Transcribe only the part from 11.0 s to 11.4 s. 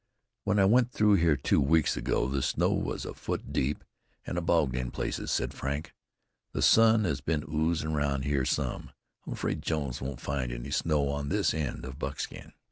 on